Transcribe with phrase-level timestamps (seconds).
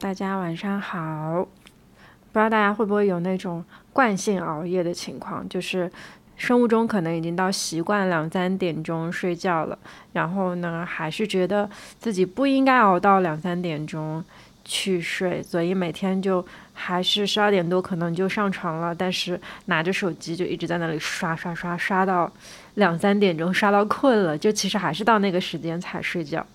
[0.00, 1.46] 大家晚上好。
[2.32, 5.90] 不知道大家会不会有那种惯性熬夜的情况，就是
[6.38, 9.78] 生物钟可能已经到习惯两三点钟睡觉了，
[10.14, 11.68] 然后呢，还是觉得
[11.98, 14.24] 自己不应该熬到两三点钟
[14.64, 16.42] 去睡，所以每天就
[16.72, 22.32] 还是十二点多可能就上床了，但是拿着手机就一直在那里刷刷刷刷到
[22.76, 26.46] 两三点钟，刷到困了，就其实还是到那个时间才睡觉。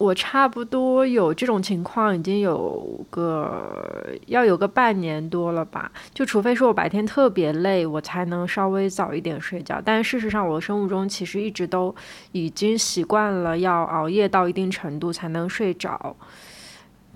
[0.00, 5.92] 我差不多有这种情况，已经有个要有个半年多了吧。
[6.14, 9.78] 就除非说我白天特别累，我才能稍微早一点睡觉。
[9.84, 11.94] 但事实上，我的生物钟其实一直都
[12.32, 16.16] 已经习惯了要熬夜到一定程度才能睡着。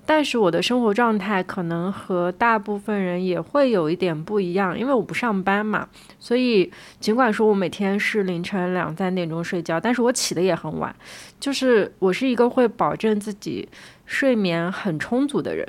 [0.06, 5.88] 但是我的生活状态可能和大部分人也会有一点不一样，因为我不上班嘛，
[6.20, 10.94] 所以尽管说我每天是凌晨两三点钟睡觉，但是我起的也很晚，
[11.40, 13.66] 就是我是一个会保证自己
[14.04, 15.66] 睡眠很充足的人，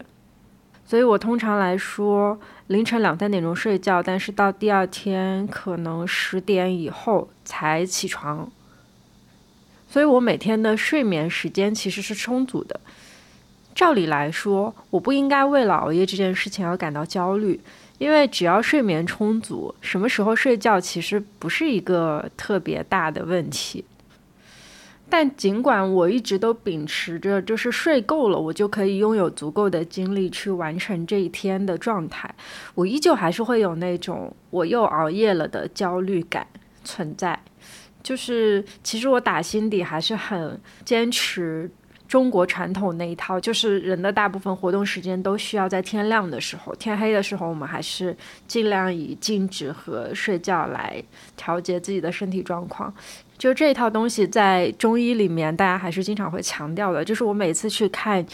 [0.85, 8.51] 所以我通常来说凌晨两三点钟睡觉，但是到第二天可能十点以后才起床，
[9.87, 12.81] 所以我每天的睡眠时间其实是充足的。
[13.75, 17.59] 照理来说，我不应该为了熬夜这件事情而感到焦虑，
[17.97, 23.83] 因为只要睡眠充足，什么时候睡觉其实不是一个特别大的问题。
[25.09, 32.33] 但尽管我一直都秉持着就是睡够了，我就可以拥有足够的精力去完成这一天的状态，
[32.75, 36.47] 我依旧还是会有那种我又熬夜了的焦虑感
[36.85, 37.37] 存在。
[38.01, 41.69] 就是其实我打心底还是很坚持。
[42.07, 48.15] 中国传统那一套，就是人的大部分活动时间都需要在天亮的时候，天黑的时候，我们还是
[48.47, 51.03] 尽量以静止和睡觉来
[51.35, 52.93] 调节自己的身体状况。
[53.37, 57.03] 就这一套东西，在中医里面，大家还是经常会强调的。
[57.03, 58.25] 就是我每次去看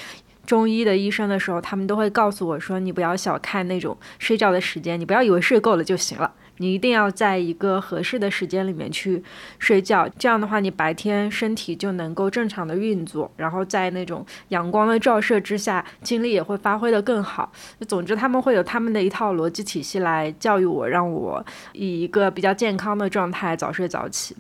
[0.46, 9.24] 中医的医生的时候，他们都会告诉我说：“你不要小看那种睡觉的时间，你不要以为睡够了就行了。”你一定要在一个合适的时间里面去
[9.58, 17.52] 睡觉，这样的话，你白天身体就能够正常的运作，然后在那种阳光的照射之下，精力也会发挥的更好。
[17.88, 24.36] 总之，他们会有他们的一套逻辑体系来教育我，让我以一个比较健康的状态早睡早起。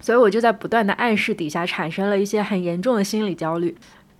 [0.00, 3.76] 所以，我就在不断的暗示底下，产生了一些很严重的心理焦虑，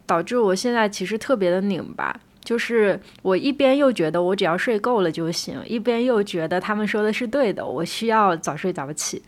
[0.06, 2.18] 导致我现在其实特别的拧巴。
[2.44, 9.22] 就是我一边又觉得我只要睡够了就行，一边又觉得他们说的是对的，我需要早睡早起。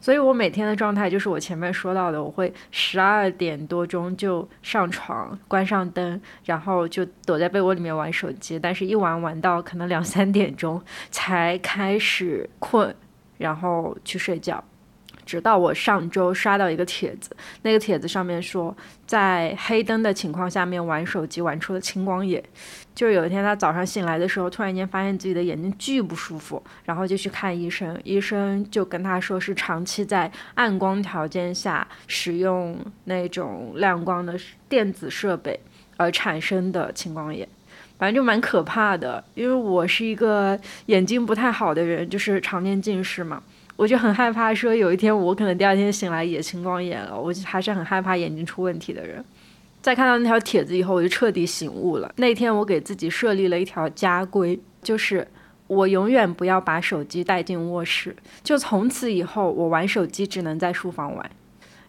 [0.00, 12.94] 所以我每天的状态就是我前面说到的，我会十二点多钟就上床，关上灯，然后就躲在被窝里面玩手机，但是一玩玩到可能两三点钟才开始困，
[13.38, 14.62] 然后去睡觉。
[15.28, 18.74] 直到我上周刷到一个帖子，那个帖子上面说，
[19.04, 22.42] 在黑灯的情况下面玩手机玩出了青光眼。
[22.94, 32.74] 就有一天他早上醒来的时候，突然间发现自己的眼睛巨不舒服，然后就去看医生，医生就跟他说是长期在暗光条件下使用
[33.04, 34.34] 那种亮光的
[34.66, 35.60] 电子设备
[35.98, 37.46] 而产生的青光眼，
[37.98, 39.22] 反正就蛮可怕的。
[39.34, 43.42] 因为我是一个眼睛不太好的人，就是常年近视嘛。
[43.78, 49.24] 我就很害怕，说有一天我可能第二天醒来也青光眼了，我就还是很害怕眼睛出问题的人。
[49.80, 52.12] 在看到那条帖子以后，我就彻底醒悟了。
[52.16, 55.24] 那天我给自己设立了一条家规，就是
[55.68, 61.30] 我永远不要把手机带进卧室，就从此以后我玩手机只能在书房玩。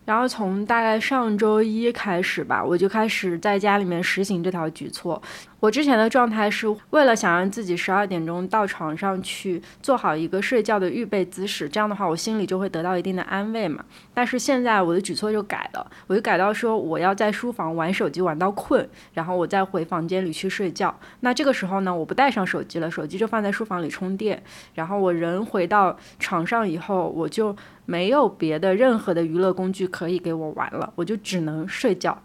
[0.09, 5.21] 然后从大概上周一开始吧，我就开始在家里面实行这条举措。
[5.59, 13.85] 我之前的状态是为了想让自己十二点钟到床上去做好一个睡觉的预备姿势，这样的话我心里就会得到一定的安慰嘛。
[14.11, 20.97] 但是现在我的举措就改了，我就改到说我要在书房玩手机玩到困，然后我再回房间里去睡觉。
[21.19, 24.41] 那这个时候呢，我不带上手机了，手机就放在书房里充电。
[24.73, 27.55] 然后我人回到床上以后，我就
[27.89, 32.15] 没有别的任何的娱乐工具可以给我玩了，我就只能睡觉。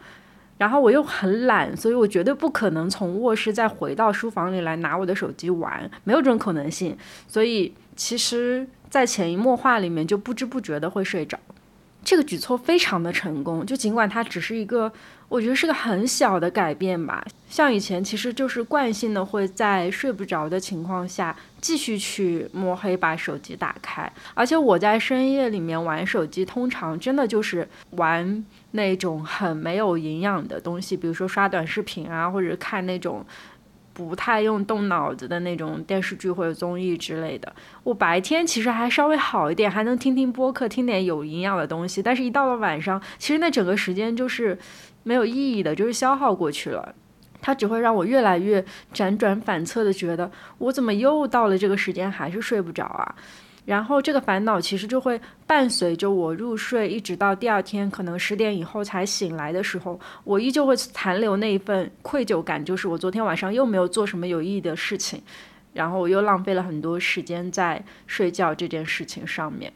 [0.58, 6.94] 然后我又很懒，所以我绝对不可能从卧室再回到书房里来拿我的手机玩，没有这种可能性。
[7.26, 11.38] 所以其实，在潜移默化里面，就不知不觉的会睡着。
[12.04, 14.92] 这个举措非常的成功，就尽管它只是一个，
[15.30, 17.24] 我觉得是个很小的改变吧。
[17.54, 33.24] 像以前其实就是惯性的会在睡不着的情况下继续去摸黑把手机打开，而且我在深夜里面玩手机，通常真的就是玩那种很没有营养的东西，比如说刷短视频啊，或者看那种。
[33.92, 37.54] 不太用动脑子的那种电视剧或者综艺之类的，
[37.84, 42.02] 我白天其实还稍微好一点，还能听听播客，听点有营养的东西。
[42.02, 44.58] 但是，一到了晚上，其实那整个时间就是
[45.04, 46.92] 没有意义的，就是消耗过去了。
[47.46, 48.64] 它只会让我越来越
[48.94, 53.14] 辗转反侧的觉得，我怎么又到了这个时间还是睡不着啊？
[53.66, 65.20] 然后这个烦恼其实就会伴随着我入睡，一直到第二天可能十点以后才醒来的时候，我依旧会残留那一份愧疚感，就是我昨天晚上又没有做什么有意义的事情，
[65.74, 69.70] 然后我又浪费了很多时间在睡觉这件事情上面。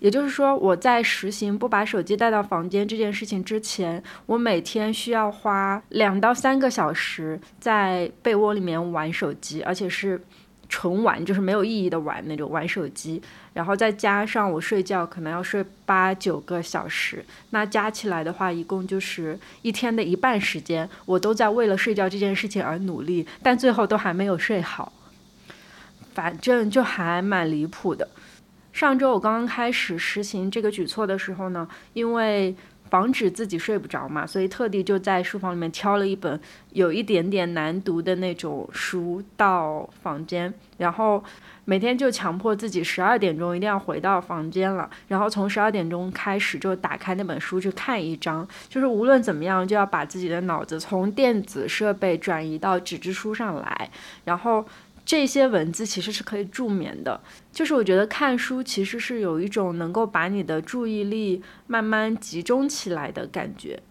[0.00, 10.20] 也就是说，我在实行不把手机带到房间这件事情之前，我每天需要花两到三个小时在被窝里面玩手机，而且是
[10.68, 13.22] 纯玩，就是没有意义的玩那种玩手机。
[13.52, 24.92] 然后再加上我睡觉可能要睡八九个小时，那加起来的话，一共就是一天的一半时间，我都在为了睡觉这件事情而努力，但最后都还没有睡好。
[26.14, 28.08] 反正就还蛮离谱的。
[28.80, 32.56] 上周我刚刚开始实行这个举措的时候呢，因为
[32.88, 36.40] 防止自己睡不着嘛，所以特地就在书房里面挑了一本
[36.72, 41.22] 有一点点难读的那种书到房间，然后
[41.66, 53.90] 每天就强迫自己十二点钟一定要回到房间了，然后从十二点钟开始就打开那本书去看一章，就是无论怎么样就要把自己的脑子从电子设备转移到纸质书上来，
[54.24, 54.64] 然后。
[55.10, 57.20] 这些文字其实是可以助眠的，
[57.50, 63.82] 就是我觉得看书其实是有一种能够把你的注意力慢慢集中起来的感觉。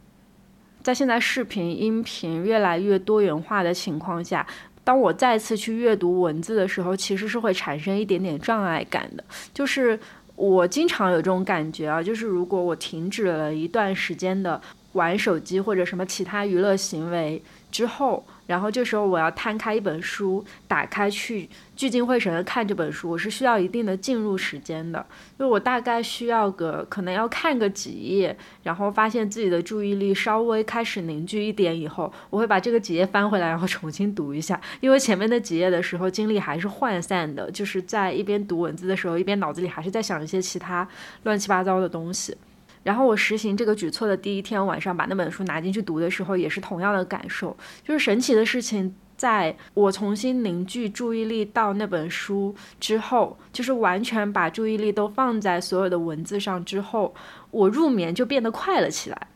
[0.81, 4.47] 在现在视频、音频越来越多元化的情况下，
[4.85, 9.23] 当我再次去阅读文字的时候，其实是会产生一点点障碍感的。
[9.53, 9.99] 就是
[10.37, 14.61] 我经常有这种感觉啊，就是如果我停止了一段时间的
[14.93, 18.25] 玩手机或者什么其他娱乐行为之后。
[18.49, 25.05] 然后这时候我要摊开一本书，打开去聚精会神的看这本书，我是需要一定的进入时间的，
[25.37, 40.87] 就我大概需要个可能要看个几页，然后发现自己的注意力稍微开始凝聚一点以后，我会把这个几页翻回来，然后重新读一下，因为前面的几页的时候精力还是涣散的，就是在一边读文字的时候，一边脑子里还是在想一些其他
[41.21, 42.35] 乱七八糟的东西。
[42.83, 47.55] 然后我实行这个举措的第一天晚上，把那本书拿进去读的时候，也是同样的感受。
[47.83, 57.13] 就是神奇的事情，在我重新凝聚注意力到那本书之后，就是完全把注意力都放在所有的文字上之后，
[57.51, 59.27] 我入眠就变得快了起来。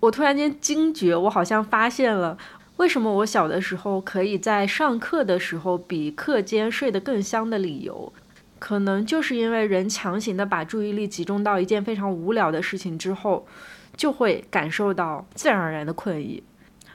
[0.00, 2.36] 我突然间惊觉，我好像发现了
[2.78, 8.12] 为什么我小的时候可以在上课的时候比课间睡得更香的理由。
[8.62, 13.44] 可能就是因为人强行的把注意力集中到一件非常无聊的事情之后，
[13.96, 16.40] 就会感受到自然而然的困意。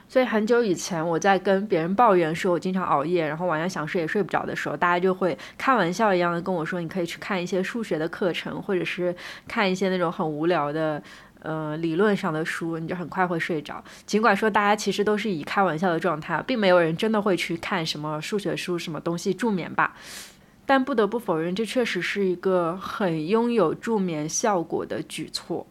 [0.08, 9.14] 所以很久以前我在跟别人抱怨说我经常熬夜，然后晚上想睡也睡不着的时候，大家就会开玩笑一样的跟我说，你可以去看一些数学的课程，或者是
[9.46, 11.02] 看一些那种很无聊的
[11.42, 13.84] 呃理论上的书，你就很快会睡着。
[14.06, 19.94] 尽管说大家其实都是以开玩笑的状态，并没有人真的会去看什么数学书什么东西助眠吧。
[20.68, 25.66] 但不得不否认，这确实是一个很拥有助眠效果的举措。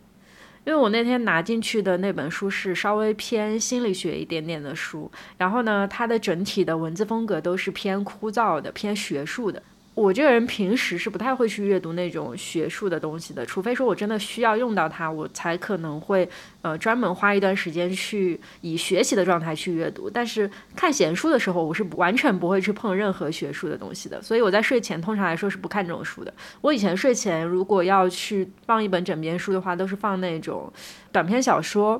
[0.66, 9.62] 因为我那天拿进去的那本书是稍微偏心理学一点点的书，然后呢，它的整体的文字风格都是偏枯燥的、偏学术的。
[9.98, 16.30] 我这个人平时是不太会去阅读那种学术的东西的，除非说我真的需要用到它，我才可能会
[16.62, 20.08] 呃专门花一段时间去以学习的状态去阅读。
[20.08, 24.22] 但是看闲书的时候，我是完全不会去碰任何学术的东西的。
[24.22, 26.32] 所以我在睡前通常来说是不看这种书的。
[26.62, 30.72] 我以前睡前如果要去放一本枕边书的话，都是放那种
[31.12, 32.00] 短篇小说，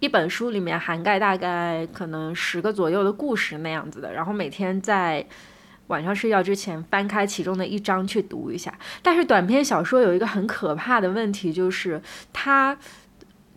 [0.00, 5.24] 一本书里面涵盖大概可能十个左右的故事那样子的，然后每天在。
[5.92, 8.72] 晚上睡觉之前翻开其中的一章去读一下，
[9.02, 12.00] 但是短篇小说有一个很可怕的问题，就是
[12.32, 12.74] 它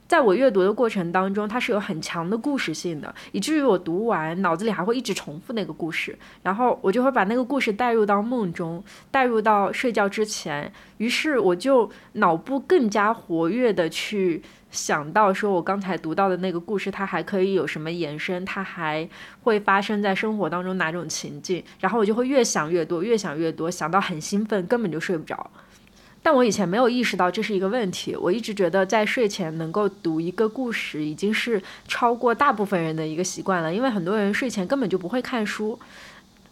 [0.08, 14.42] 在我阅读的过程当中，它是有很强的故事性的，以至于我读完脑子里还会一直重复那个故事，然后我就会把那个故事带入到梦中，带入到睡觉之前，于是我就脑部更加活跃的去。
[14.72, 18.44] 想到说，我刚才读到的那个故事，它还可以有什么延伸？
[18.44, 19.08] 它还
[19.42, 21.64] 会发生在生活当中哪种情境？
[21.80, 25.50] 然后我就会越想越多，越想越多，想到很兴奋，根本就睡不着。
[26.26, 33.72] 但我以前没有意识到这是一个问题，我一直觉得在睡前能够读一个故事，已经是超过大部分人的一个习惯了。
[33.72, 35.78] 因为很多人睡前根本就不会看书。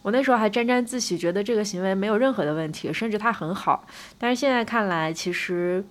[0.02, 3.84] 我那时候还沾沾自喜，觉得这个行为没有任何的问题，甚至它很好。
[4.16, 5.84] 但是现在看来，其实。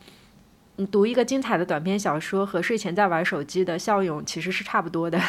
[0.77, 5.21] 你读一个精彩的短篇小说和睡前在玩手机的效用其实是差不多的。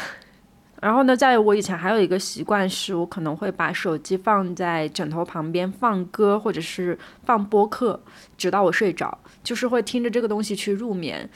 [0.83, 7.99] 然后呢，在我以前还有一个习惯是，我可能会把手机放在枕头旁边放歌或者是放播客，
[8.37, 11.29] 直到我睡着，就是会听着这个东西去入眠。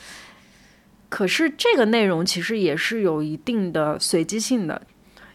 [1.09, 4.83] 可是这个内容其实也是有一定的随机性的。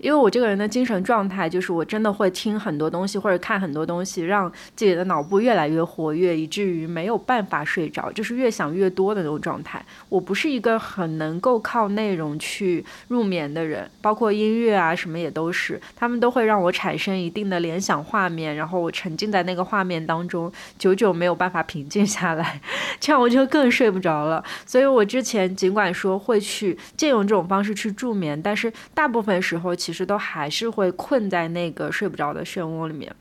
[0.04, 9.84] 因为我这个人的精神状态，就是我真的会听很多东西或者看很多东西，让自己的脑部越来越活跃，以至于没有办法睡着，就是越想越多的那种状态。
[10.10, 22.60] 我不是一个很能够靠内容去入眠的人，包括音乐啊什么也都是，他们都会让我产生一定的联想画面，然后我沉浸在那个画面当中，久久没有办法平静下来，
[23.00, 24.44] 这样我就更睡不着了。
[24.66, 29.93] 所以我之前尽管说会去借用这种方式去助眠，但是大部分时候其。
[29.94, 33.16] 其实都还是会困在那个睡不着的漩涡里面，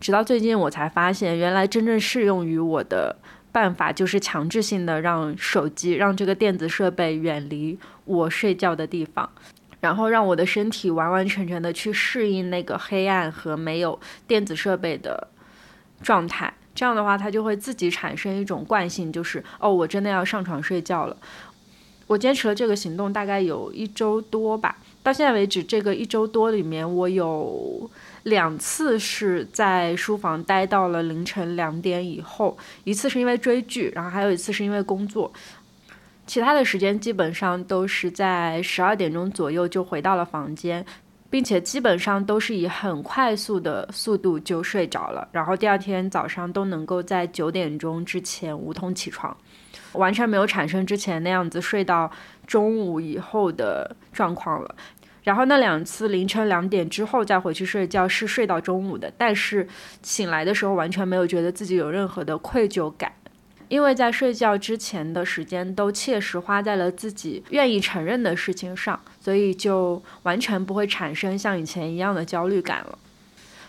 [0.00, 3.14] 直到最近我才发现，原来真正适用于我的
[3.52, 9.30] 办法就是强制性的让手机、让这个电子设备远离我睡觉的地方，
[9.78, 13.96] 然后让我的身体完完全全的去适应那个黑暗和没有
[14.26, 15.28] 电子设备的
[16.02, 16.52] 状态。
[16.74, 21.16] 这样的话，它就会自己产生一种惯性，就是哦，我真的要上床睡觉了。
[22.08, 24.76] 我坚持了这个行动大概有一周多吧。
[25.04, 27.88] 到现在为止，这个一周多里面，我有
[28.22, 35.30] 两次是在书房待到了凌晨两点以后，一次是因为追剧，然后还有一次是因为工作，
[36.26, 40.82] 其他的时间基本上都是在十二点钟左右就回到了房间，
[41.28, 49.36] 并且基本上都是以很快速的速度就睡着了，然后第二天早上都能够在九点钟之前无痛起床。
[49.92, 52.10] 完全没有产生之前那样子睡到
[52.48, 54.74] 中午以后的状况了，
[55.24, 59.66] 然后那两次凌晨两点之后再回去睡觉是睡到中午的，但是
[60.02, 63.10] 醒来的时候完全没有觉得自己有任何的愧疚感，
[63.68, 72.98] 因为在睡觉之前的时间都切实花在了自己愿意承认的事情上，所以就完全不会产生像以前一样的焦虑感了。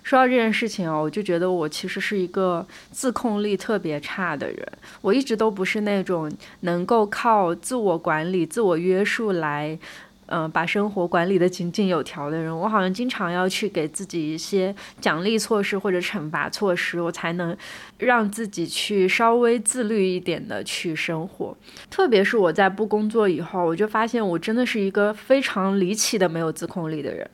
[0.04, 4.72] 说到这件事情哦，我就觉得我其实是一个自控力特别差的人。
[5.02, 9.80] 我一直都不是那种能够靠自我管理、自我约束来，
[10.28, 12.56] 嗯，把生活管理的井井有条的人。
[12.56, 17.56] 我好像经常要去给自己一些奖励措施或者惩罚措施，我才能
[18.00, 21.56] 让自己去稍微自律一点的去生活。
[21.90, 27.30] 特别是我在不工作以后，我就发现我真的是一个非常离奇的没有自控力的人。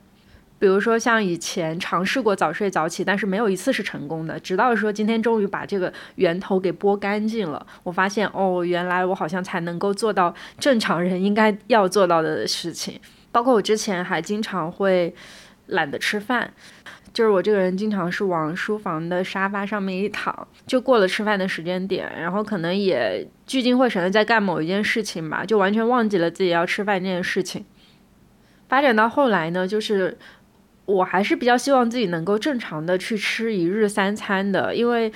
[0.61, 4.39] 比如说，像以前尝试过早睡早起，但是没有一次是成功的。
[4.39, 12.99] 直到说今天终于把这个源头给拨干净了，我发现哦，原来我好像才能够做到正常人应该要做到的事情。
[13.31, 15.11] 包括我之前还经常会
[15.65, 16.53] 懒得吃饭，
[17.11, 27.65] 就是我这个人经常是往书房的沙发上面一躺，就过了吃饭的时间点，然后可能也聚精会神的在干某一件事情吧，就完全忘记了自己要吃饭这件事情。
[28.69, 30.15] 发展到后来呢，就是。
[30.85, 35.11] 我还是比较希望自己能够正常的去吃一日三餐的，因为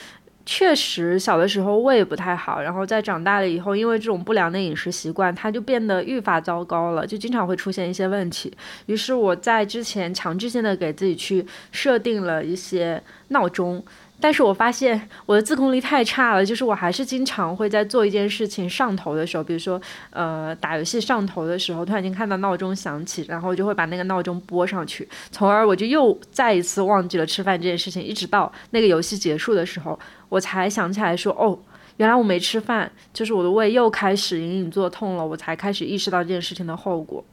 [0.46, 8.56] 确实小的时候胃不太好，然后在长大了以后，因为这种不良的饮食习惯，它就变得愈发糟糕了，就经常会出现一些问题。
[8.86, 13.84] 于是我在之前强制性的给自己去设定了一些闹钟。
[14.20, 19.80] 但是我发现我的自控力太差了，就是我还是经常会在做一件事情上头的时候，比如说，
[20.10, 31.60] 呃，打游戏上头的时候，突然间看到闹钟响起，然后就会把那个闹钟拨上去，从而我就又再一次忘记了吃饭这件事情，一直到那个游戏结束的时候，我才想起来说，哦，
[31.98, 37.24] 原来我没吃饭，就是我的胃又开始隐隐作痛了，我才开始意识到这件事情的后果。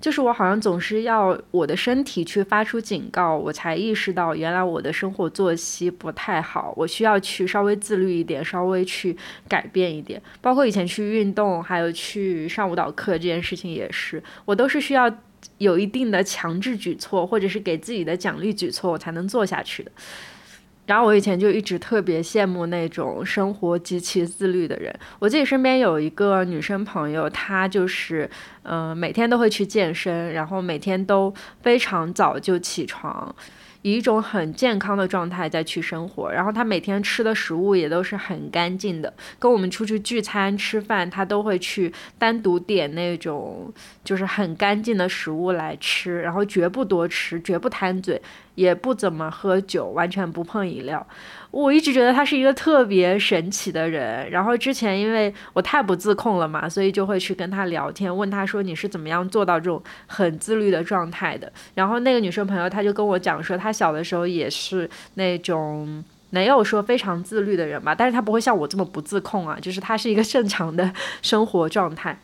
[0.00, 9.16] 就是我好像总是要我的身体去发出警告，我才意识到原来我的生活作息不太好，我需要去稍微自律一点，稍微去
[9.48, 10.20] 改变一点。
[10.40, 15.10] 包括以前去运动，还有去上舞蹈课这件事情也是，我都是需要
[15.58, 19.90] 有一定的强制举措，或者是给自己的奖励举措，我才能做下去的。
[20.86, 24.96] 然后我以前就一直特别羡慕那种生活极其自律的人。
[25.18, 28.30] 我自己身边有一个女生朋友，她就是，
[28.62, 33.34] 嗯，每天都会去健身，然后每天都非常早就起床。
[33.82, 39.12] 以一种很健康的状态再去生活，然后她每天吃的食物也都是很干净的。
[39.38, 48.20] 跟我们出去聚餐吃饭，她都会去单独点那种就是很干净的食物来吃，然后绝不多吃，绝不贪嘴，
[48.56, 51.06] 也不怎么喝酒，完全不碰饮料。
[51.52, 61.50] 我一直觉得他是一个特别神奇的人，然后之前因为我太不自控了嘛，所以就会去跟他聊天，问他说你是怎么样做到这种很自律的状态的。
[61.74, 72.18] 然后那个女生朋友她就跟我讲说，她小的时候也是那种没有说非常自律的人吧，但是她不会像我这么不自控啊，就是她是一个正常的生活状态，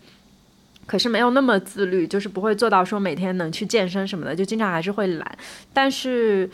[0.86, 5.38] 可是没有那么自律，就是不会做到说每天能去健身什么的，就经常还是会懒，
[5.72, 6.48] 但是。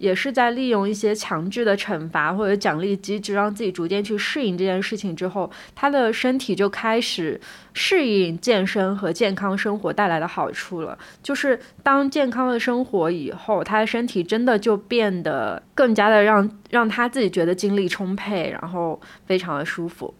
[0.00, 7.38] 也是在利用一些强制的惩罚或者奖励机制，让自己逐渐去适应这件事情之后，他的身体就开始
[7.74, 10.98] 适应健身和健康生活带来的好处了。
[11.22, 20.14] 就是当健康的生活以后，他的身体真的就变得更加的让让他自己觉得精力充沛，然后非常的舒服。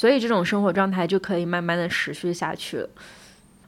[0.00, 2.88] 所以这种生活状态就可以慢慢的持续下去了。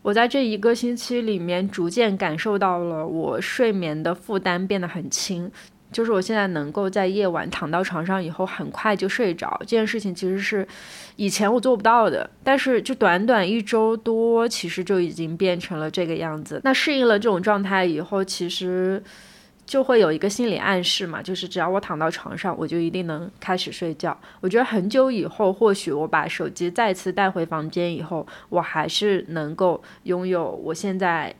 [0.00, 5.50] 我在这一个星期里面，逐渐感受到了我睡眠的负担变得很轻，
[5.92, 10.66] 就是我现在能够在夜晚躺到床上以后很快就睡着，这件事情其实是
[11.16, 16.58] 以前我做不到的，但是就短短一周多，其实就已经变成了这个样子。
[16.64, 19.02] 那适应了这种状态以后，其实。
[19.72, 24.14] 就会有一个心理暗示嘛，就是只要我躺到床上，我就一定能开始睡觉。
[24.42, 31.34] 我觉得很久以后，或许我把手机再次带回房间以后，我还是能够拥有我现在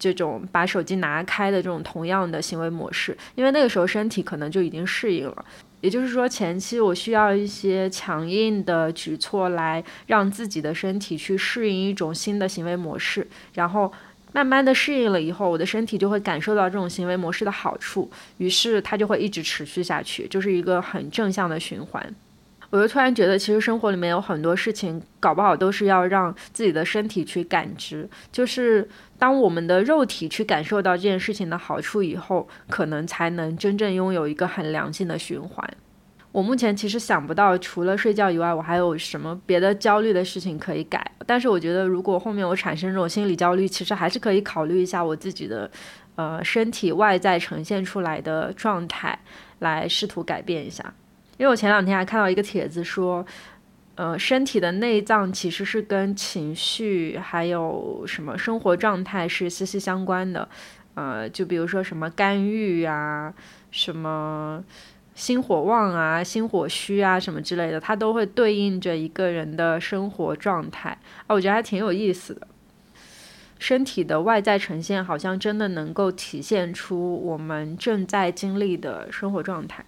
[0.00, 5.44] 这种把手机拿开的这种同样的行为模式，因为那个时候身体可能就已经适应了。
[5.80, 13.92] 也就是说，前期我需要一些强硬的举措来让自己的身体去适应一种新的行为模式，然后。
[14.36, 22.14] 慢慢的适应了以后，我的身体就会感受到这种行为模式的好处，于是它就会一直持续下去，就是一个很正向的循环。
[22.68, 28.86] 我就突然觉得，其实生活里面有很多事情，搞不好都是要让自己的身体去感知，就是
[29.18, 35.66] 当我们的肉体去感受到这件事情的好处以后，可能才能真正拥有一个很良性的循环。
[36.36, 41.10] 我目前其实想不到，除了睡觉以外，我还有什么别的焦虑的事情可以改。
[41.24, 45.70] 但是我觉得，如果后面我产生这种心理焦虑，其实还是可以考虑一下我自己的，
[46.16, 49.18] 呃，身体外在呈现出来的状态，
[49.60, 50.84] 来试图改变一下。
[51.38, 53.24] 因为我前两天还看到一个帖子说，
[53.94, 60.46] 呃，身体的内脏其实是跟情绪还有什么生活状态是息息相关的。
[60.96, 63.32] 呃，就比如说什么肝郁啊，
[63.70, 64.62] 什么。
[65.16, 70.90] 心火旺啊，心火虚啊，什么之类的，它都会对应着一个人的生活状态
[71.26, 72.46] 啊，我觉得还挺有意思的。
[73.58, 79.82] 身体的外在呈现，好像真的能够体现出我们正在经历的生活状态。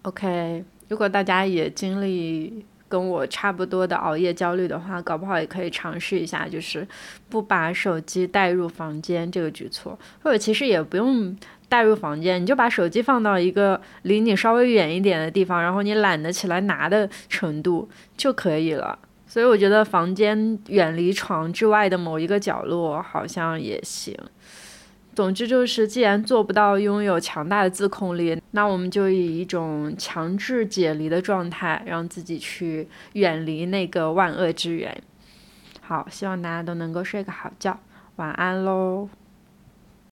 [0.00, 6.88] OK，如果大家也经历跟我差不多的熬夜焦虑的话，搞不好也可以尝试一下，就是
[7.28, 11.36] 不把手机带入房间这个举措，或者其实也不用。
[11.74, 18.96] 带入房间，你就把手机放到一个离你稍微远一点的地方，然后你懒得起来拿的程度就可以了。
[19.26, 24.16] 所以我觉得房间远离床之外的某一个角落好像也行。
[25.16, 34.96] 总之就是，既然做不到拥有强大的自控力，那我们就以一种强制解离的状态，让自己去远离那个万恶之源。
[35.80, 37.76] 好，希望大家都能够睡个好觉，
[38.14, 39.08] 晚安喽。